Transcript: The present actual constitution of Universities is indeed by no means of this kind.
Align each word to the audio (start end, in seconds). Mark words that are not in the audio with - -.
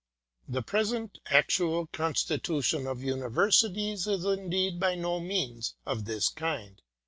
The 0.49 0.63
present 0.63 1.19
actual 1.27 1.85
constitution 1.85 2.87
of 2.87 3.03
Universities 3.03 4.07
is 4.07 4.25
indeed 4.25 4.79
by 4.79 4.95
no 4.95 5.19
means 5.19 5.75
of 5.85 6.05
this 6.05 6.27
kind. 6.29 6.81